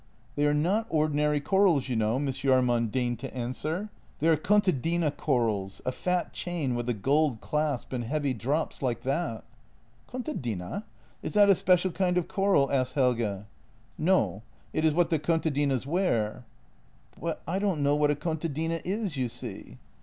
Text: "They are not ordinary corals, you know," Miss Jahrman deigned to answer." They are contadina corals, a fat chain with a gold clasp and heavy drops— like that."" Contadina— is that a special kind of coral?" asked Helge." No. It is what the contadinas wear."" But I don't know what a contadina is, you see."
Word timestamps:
"They 0.35 0.45
are 0.47 0.53
not 0.55 0.87
ordinary 0.89 1.39
corals, 1.39 1.87
you 1.87 1.95
know," 1.95 2.17
Miss 2.17 2.37
Jahrman 2.39 2.87
deigned 2.89 3.19
to 3.19 3.31
answer." 3.37 3.91
They 4.19 4.29
are 4.29 4.35
contadina 4.35 5.11
corals, 5.15 5.79
a 5.85 5.91
fat 5.91 6.33
chain 6.33 6.73
with 6.73 6.89
a 6.89 6.95
gold 6.95 7.39
clasp 7.39 7.93
and 7.93 8.03
heavy 8.05 8.33
drops— 8.33 8.81
like 8.81 9.01
that."" 9.01 9.43
Contadina— 10.11 10.85
is 11.21 11.33
that 11.35 11.51
a 11.51 11.53
special 11.53 11.91
kind 11.91 12.17
of 12.17 12.27
coral?" 12.27 12.71
asked 12.71 12.93
Helge." 12.95 13.45
No. 14.11 14.41
It 14.73 14.83
is 14.85 14.95
what 14.95 15.11
the 15.11 15.19
contadinas 15.19 15.85
wear."" 15.85 16.45
But 17.21 17.43
I 17.47 17.59
don't 17.59 17.83
know 17.83 17.95
what 17.95 18.09
a 18.09 18.15
contadina 18.15 18.81
is, 18.83 19.17
you 19.17 19.29
see." 19.29 19.77